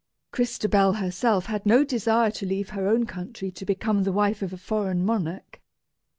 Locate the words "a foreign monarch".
4.51-5.61